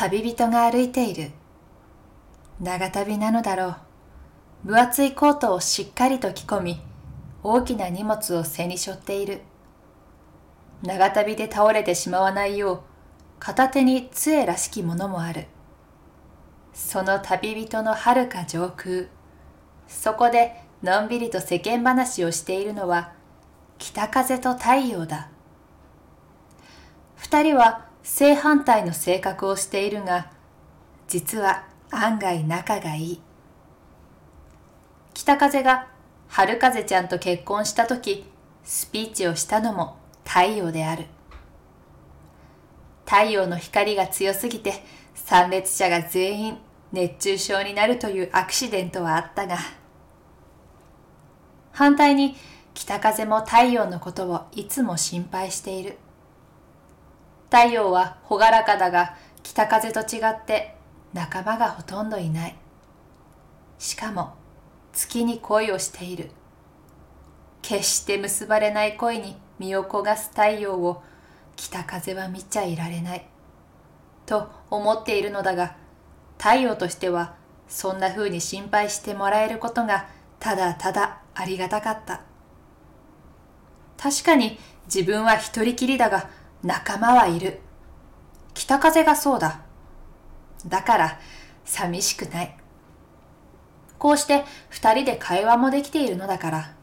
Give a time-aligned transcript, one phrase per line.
[0.00, 1.32] 旅人が歩いている。
[2.60, 3.74] 長旅なのだろ
[4.62, 4.68] う。
[4.68, 6.80] 分厚いコートをしっかりと着込み、
[7.42, 9.40] 大きな荷物を背に背負っている。
[10.84, 12.80] 長旅で倒れてしまわないよう、
[13.40, 15.46] 片手に杖らしきものもある。
[16.72, 19.06] その旅人の遥か上空、
[19.88, 23.14] そこでのんびりと世間話をしているのは、
[23.78, 25.32] 北風と太陽だ。
[27.16, 30.32] 二人は正反対の性格をしているが、
[31.06, 33.20] 実は案外仲がいい。
[35.14, 35.86] 北風が
[36.26, 38.24] 春風ちゃんと結婚した時、
[38.64, 41.04] スピーチをしたのも太陽である。
[43.04, 44.82] 太陽の光が強すぎて
[45.14, 46.58] 参列者が全員
[46.92, 49.58] 熱中症になるというアクシデントはあったが、
[51.72, 52.36] 反対に
[52.72, 55.98] 北風も太陽のことをいつも心配している。
[57.50, 60.76] 太陽は朗らかだが北風と違って
[61.14, 62.56] 仲間がほとんどいない。
[63.78, 64.34] しかも
[64.92, 66.30] 月に恋をしている。
[67.62, 71.02] 決して結ばれない恋に身を焦がす太陽を
[71.56, 73.26] 北風は見ちゃいられない。
[74.26, 75.76] と思っているのだが、
[76.36, 77.34] 太陽としては
[77.66, 82.20] そんな風に心配してもらえることがただただありがたかった。
[83.96, 86.30] 確かに自分は一人きりだが
[86.62, 87.60] 仲間はいる。
[88.54, 89.60] 北風がそうだ。
[90.66, 91.20] だから
[91.64, 92.56] 寂しくない。
[93.98, 96.74] こうして二人で会話もできているのだから。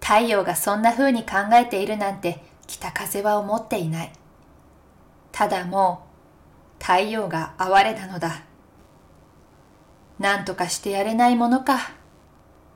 [0.00, 4.12] 太陽がそんな風に考えているなんて北風は思っていない。
[5.32, 6.06] ただも
[6.78, 8.42] う太陽が哀れなのだ。
[10.18, 11.90] 何とかしてやれないものか。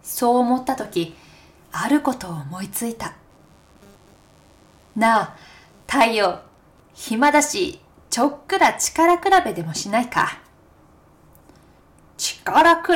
[0.03, 1.15] そう思ったとき、
[1.73, 3.15] あることを思いついた。
[4.97, 5.37] なあ、
[5.87, 6.41] 太陽、
[6.93, 10.39] 暇だし、ちょっくら力比べでもしないか。
[12.17, 12.93] 力比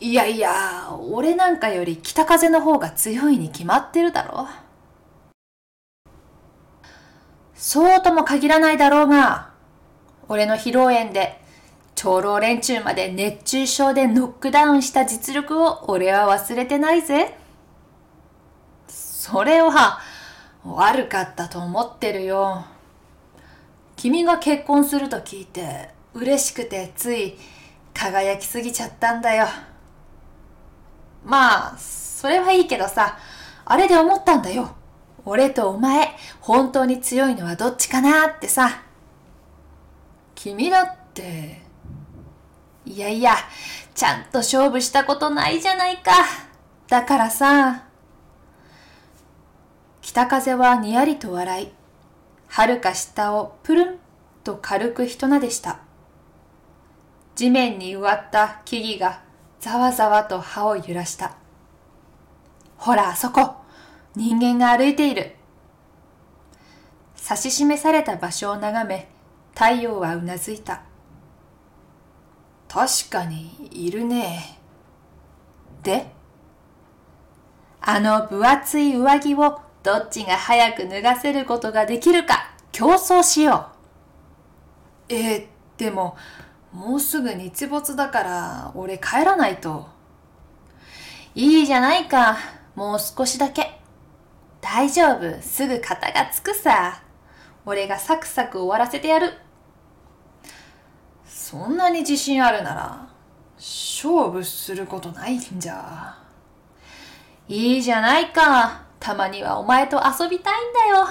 [0.00, 0.06] べ？
[0.06, 4.48] いやいや、俺なんかより北風の方が強いに決まってるだろ。
[7.54, 9.50] そうとも限らないだろうが、
[10.28, 11.40] 俺の披露宴で
[11.94, 17.36] 長老連中まで熱中症でノックダウンした実力を俺は忘れてないぜ。
[18.86, 19.98] それは
[20.64, 22.64] 悪かったと思ってるよ。
[23.96, 27.36] 君が結婚すると聞いて嬉しくてつい
[27.94, 29.46] 輝きすぎちゃったんだよ。
[31.24, 33.18] まあ、それはいいけどさ、
[33.64, 34.70] あれで思ったんだよ。
[35.24, 38.82] 俺とお前、本当に強いのはどっちかなってさ。
[40.34, 41.60] 君だって、
[42.86, 43.34] いやいや、
[43.94, 46.12] ちゃんと勝負したことないじゃないか。
[46.86, 47.87] だからさ、
[50.08, 51.68] 北風はにやりと笑い、
[52.48, 53.98] 遥か下をプルン
[54.42, 55.80] と軽くひとなでした。
[57.36, 59.20] 地面に植わった木々が
[59.60, 61.36] ざわざわと葉を揺らした。
[62.78, 63.56] ほら、あそこ
[64.16, 65.36] 人間が歩いている
[67.22, 69.10] 指し示された場所を眺め、
[69.52, 70.84] 太陽はうなずいた。
[72.66, 74.58] 確かにいるね。
[75.82, 76.10] で
[77.82, 83.68] あの分厚い上着をどっちが早く脱がせることができるか競争しよ
[85.08, 85.14] う。
[85.14, 85.46] えー、
[85.78, 86.16] でも、
[86.72, 89.86] もうすぐ日没だから俺帰らないと。
[91.34, 92.36] いいじゃないか。
[92.74, 93.80] もう少しだけ。
[94.60, 95.40] 大丈夫。
[95.40, 97.02] すぐ肩がつくさ。
[97.64, 99.32] 俺がサクサク終わらせてやる。
[101.26, 103.08] そんなに自信あるなら、
[103.56, 106.18] 勝負することないんじゃ。
[107.48, 108.87] いいじゃないか。
[109.00, 111.08] たまにはお前と遊びたいんだよ。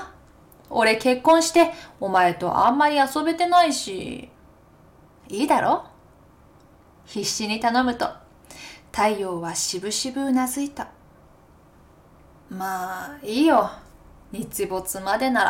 [0.69, 4.29] 俺結婚してお前とあんまり遊べてないし。
[5.29, 5.83] いいだろ？
[7.05, 8.09] 必死に頼むと
[8.91, 10.89] 太陽はしぶしぶうなずいた。
[12.49, 13.69] まあいいよ。
[14.31, 15.43] 日没までな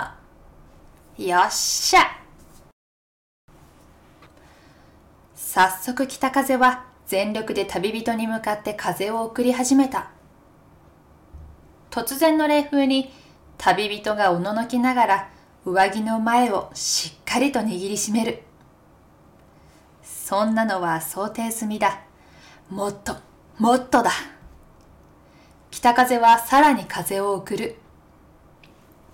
[1.18, 1.24] ら。
[1.24, 2.02] よっしゃ
[5.36, 10.12] 早速北風は全力で旅人に向かって風を送り始めた。
[11.98, 13.10] 突然の冷風に
[13.58, 15.30] 旅人がおののきながら
[15.66, 18.44] 上着の前をしっかりと握りしめる。
[20.04, 22.02] そんなのは想定済みだ。
[22.70, 23.16] もっと、
[23.58, 24.12] もっとだ。
[25.72, 27.78] 北風はさらに風を送る。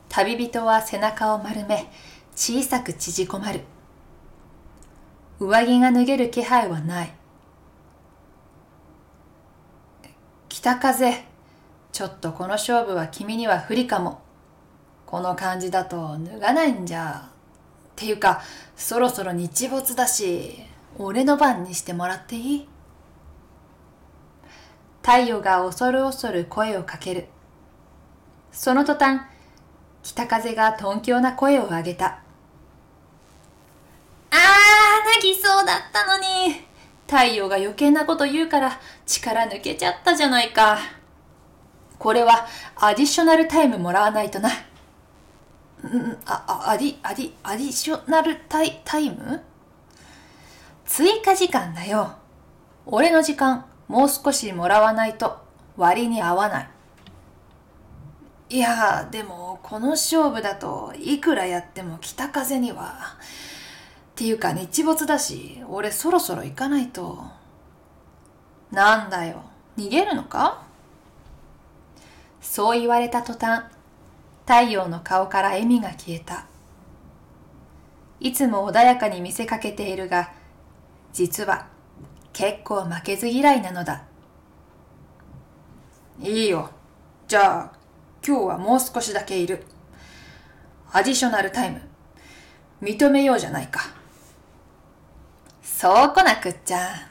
[0.09, 1.89] 旅人は背中を丸め、
[2.35, 3.62] 小さく縮こまる。
[5.39, 7.13] 上着が脱げる気配はない。
[10.50, 11.32] 北風、
[11.94, 14.19] ちょっとこの勝負は君には不利かも。
[15.06, 17.30] この感じだと脱がないんじゃ。
[17.30, 17.30] っ
[17.95, 18.42] ていうか、
[18.75, 20.66] そろそろ日没だし、
[20.98, 22.68] 俺の番にしてもらっていい？
[25.04, 27.28] 太陽が恐る恐る声をかける。
[28.51, 29.22] その途端、
[30.01, 32.24] 北風がとんきょうな声を上げた。
[34.31, 34.36] あー、
[35.22, 36.66] 泣きそうだったのに。
[37.06, 40.80] 太陽が余計なこと言うから力抜けちゃったじゃないか。
[42.03, 42.45] これは
[42.75, 44.50] アディショナルタイムもらわないとな。
[44.50, 44.51] ん
[46.25, 49.41] あ、アディ、アディ、アディショナルタイタイム？
[50.85, 52.15] 追加時間だよ。
[52.85, 55.38] 俺の時間もう少しもらわないと
[55.77, 56.69] 割に合わない。
[58.49, 63.15] いやでもこの勝負だといくらやっても北風には。
[64.11, 67.23] っていうか日没だし、俺そろそろ行かないと。
[68.71, 69.44] なんだよ、
[69.77, 70.63] 逃げるのか？
[72.44, 73.63] そう言われた途端、
[74.45, 76.45] 太陽の顔から笑みが消えた。
[78.19, 80.31] いつも穏やかに見せかけているが、
[81.13, 81.68] 実は
[82.34, 84.04] 結構負けず嫌いなのだ。
[86.19, 86.69] いいよ。
[87.28, 87.72] じゃあ、
[88.25, 89.63] 今日はもう少しだけいる。
[90.92, 91.81] アディショナルタイム。
[92.81, 93.80] 認めようじゃないか。
[95.63, 97.10] そうこなくっちゃ。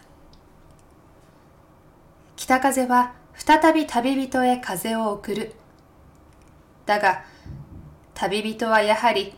[2.36, 5.52] 北風は再び旅人へ風を送る。
[6.86, 7.24] だが、
[8.14, 9.34] 旅人はやはり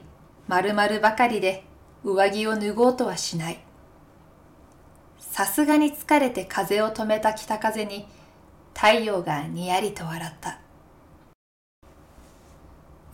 [0.46, 1.64] 丸々ばかりで
[2.04, 3.60] 上着を脱ごうとはしない。
[5.18, 8.06] さすがに疲れて風を止めた北風に
[8.74, 10.60] 太陽がにやりと笑った。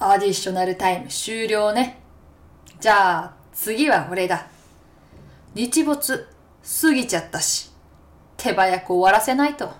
[0.00, 2.00] アディショナルタイム終了ね。
[2.80, 4.48] じゃあ次は俺だ。
[5.54, 6.26] 日没
[6.82, 7.70] 過ぎちゃったし、
[8.36, 9.70] 手早く終わらせないと。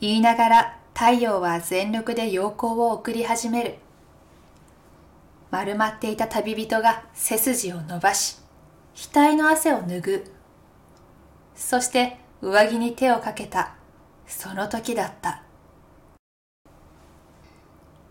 [0.00, 3.74] 言いながら太陽は全力で陽光を送り始める。
[5.50, 8.38] 丸まっていた旅人が背筋を伸ばし、
[8.94, 10.24] 額の汗を拭う。
[11.54, 13.74] そして上着に手をかけた、
[14.26, 15.42] その時だった。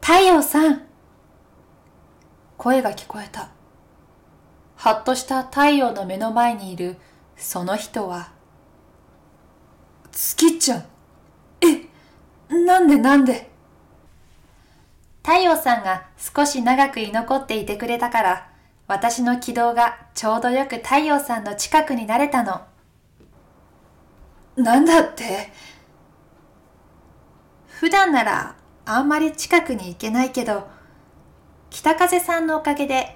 [0.01, 0.81] 太陽さん
[2.57, 3.50] 声が聞こえた。
[4.75, 6.98] はっとした太陽の目の前にいる
[7.36, 8.31] その人は、
[10.12, 10.86] 月ちゃん、
[12.68, 13.50] なんでなんで？
[15.24, 18.52] 太陽さんが少し長く居残っていてくれたから、
[18.88, 22.62] 私の軌道がちょうどよく太陽さんの近くになれたの。
[24.58, 25.50] なんだって？
[27.68, 30.68] 普段ならあんまり近くに行けないけど、
[31.69, 33.16] 北風さんのおかげで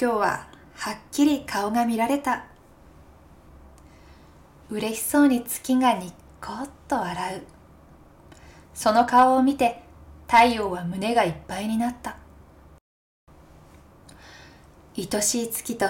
[0.00, 2.46] 今日ははっきり顔が見られた。
[4.70, 7.57] 嬉しそうに月がにっこっと笑う。
[8.78, 9.82] その顔を見て
[10.28, 12.16] 太陽は胸がいっぱいになった。
[14.96, 15.86] 愛しい月と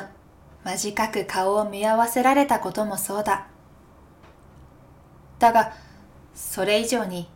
[0.65, 3.47] 短く顔を見合わせられたこともそうだ。
[5.39, 5.75] だが、
[6.35, 7.29] それ以上に、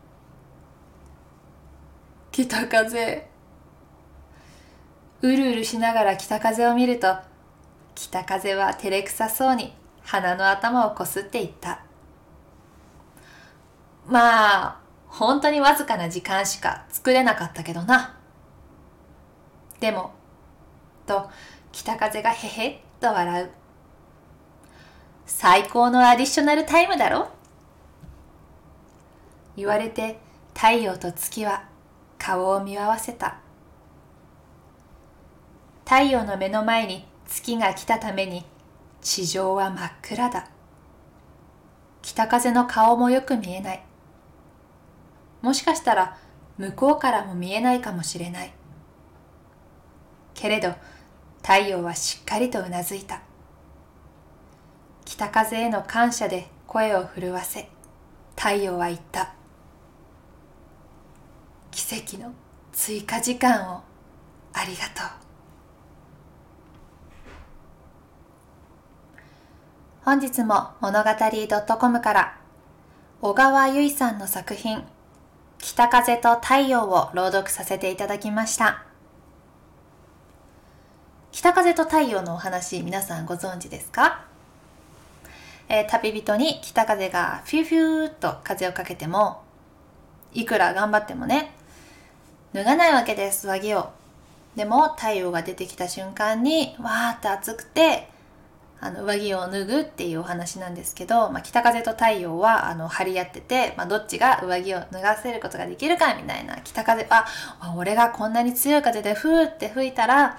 [2.30, 3.28] 北風。
[5.20, 7.14] うるうるしながら北風を見ると、
[7.94, 11.84] 北風は照れくさそうに鼻の頭をこすっていった。
[14.06, 14.81] まあ、
[15.12, 18.16] 本当にわずかな時間しか作れなかったけどな。
[19.78, 20.12] でも、
[21.06, 21.28] と、
[21.70, 23.50] 北風がへへっと笑う。
[25.26, 27.28] 最高のアディショナルタイムだろ？
[29.54, 30.18] 言われて
[30.54, 31.64] 太陽と月は
[32.18, 33.36] 顔を見合わせた。
[35.84, 38.46] 太陽の目の前に月が来たために
[39.02, 40.48] 地上は真っ暗だ。
[42.00, 43.82] 北風の顔もよく見えない。
[45.42, 46.16] もしかしたら
[46.56, 48.52] 向こうからも見えないかもしれない。
[50.34, 50.74] けれど
[51.42, 53.20] 太陽はしっかりとうなずいた。
[55.04, 57.68] 北風への感謝で声を震わせ、
[58.36, 59.34] 太陽は言った。
[61.70, 62.32] 奇跡の
[62.72, 63.82] 追加時間を
[64.52, 65.22] ありがとう。
[70.04, 71.10] 本日も物語
[71.78, 72.38] .com から
[73.20, 74.84] 小川由衣さんの作品
[75.62, 78.82] 北風と太陽を朗読させていただきました。
[81.30, 84.24] 北風と太陽のお話皆さんご存知ですか、
[85.68, 89.42] えー、旅人に北風がフューフューと風をかけても
[90.34, 91.52] いくら頑張ってもね
[92.52, 93.92] 脱がないわけです上着を
[94.56, 98.08] でも太陽が出てきた瞬間にわーって暑くて
[98.84, 107.24] あの上着を脱ぐっていうお話なんですけど、まあ、北風と太陽はあの張り合ってて、まあ、どっちが上着を脱がせることができるかみたいな北風あ
[107.76, 110.36] 俺がこんなに強い風でふーって吹いたら、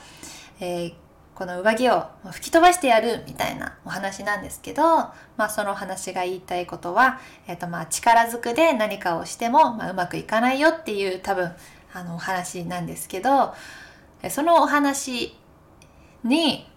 [0.60, 0.94] えー、
[1.36, 11.50] この上着を吹き飛ばしてやるみたいなお話なんですけど、まあ、そのお話が言いたいことは、えーとまあ、力ずくで何かをしても、まあ、うまくいかないよっていう多分
[11.94, 13.54] あのお話なんですけど
[14.30, 15.38] そのお話
[16.26, 16.68] に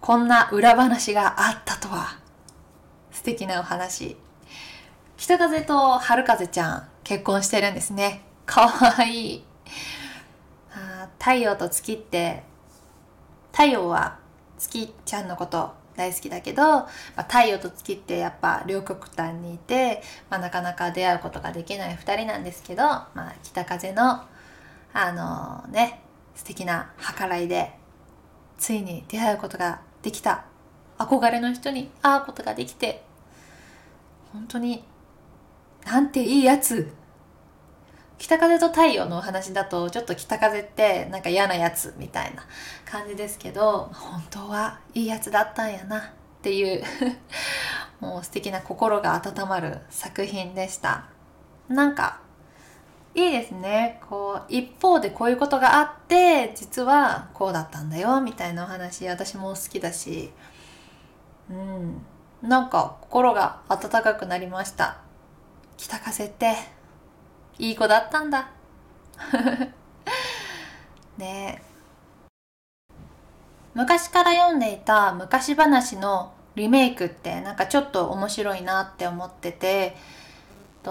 [0.00, 2.18] こんな裏話があったとは。
[3.10, 4.16] 素敵なお話。
[5.16, 8.22] 北風と春風ちゃん結婚してるんですね。
[8.46, 9.44] かわいい。
[10.72, 12.44] あ太陽と月って
[13.50, 14.18] 太陽は
[14.56, 20.00] 月ちゃんのこと大好きだけど、まあ、太陽と月ってやっぱ両極端にいて、
[20.30, 24.22] まあ、なかなか出会うことができない2人なんですけど、まあ、北風の
[24.92, 26.00] あのー、ね
[26.36, 27.72] 素敵な計らいで
[28.58, 30.44] ついに出会うことができた。
[30.98, 33.04] 憧れの人に会うことができて
[34.32, 34.82] 本当に
[35.86, 36.92] なんていいやつ。
[38.18, 42.44] 北風と太陽のお話だとちょっと北風ってなんか嫌なやつみたいな
[42.84, 46.02] 感じですけど本当はいいやつだったんやなっ
[46.42, 46.82] ていう
[48.00, 51.04] もう素敵な心が温まる作品でした。
[51.68, 52.20] なんか
[53.14, 54.00] いいですね。
[54.08, 60.30] こう一方でこういうことがあって実はこうだったんだよみたいなお話私も好きだし。
[61.50, 62.02] うん。
[62.42, 64.98] なんか心が温かくなりました。
[65.76, 66.54] 北風って
[67.58, 68.50] いい子だったんだ。
[71.18, 71.62] ね。
[73.74, 79.96] 昔から読んでいた昔話のリメイクってなんかちょっと面白いなって思ってて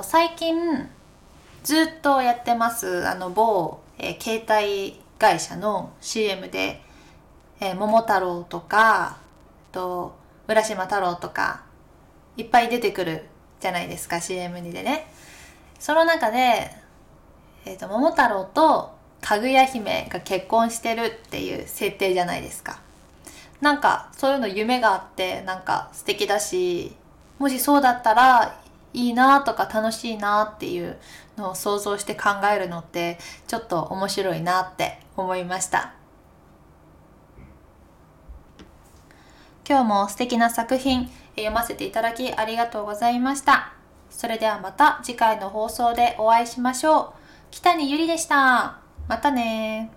[0.02, 0.90] 最近
[1.68, 3.06] ずっとやってます。
[3.10, 6.82] あの某、えー、携帯会社の CM で、
[7.60, 9.18] えー、桃太郎とか
[9.74, 10.16] と
[10.48, 11.66] 浦島太郎とか
[12.38, 13.26] いっぱい出てくる
[13.60, 15.12] じゃないですか CM にでね。
[15.78, 16.72] その中で、
[17.66, 22.80] えーと、桃太郎とかぐや姫が結婚してるっていう設定じゃないですか。
[23.60, 26.96] なんかそういうの夢があってなんか素敵だし
[27.40, 28.58] もしそうだったら
[28.94, 30.98] いいなとか楽しいなっていう
[31.38, 35.94] のを想像して考えるのってちょっと面白いなって思いました。
[39.68, 43.74] 今日も素敵な作品読ませていただきありがとうございました。
[44.10, 47.14] それではまた次回の放送でお会いしましょう。
[47.52, 48.80] 北にゆりでした。
[49.08, 49.92] またね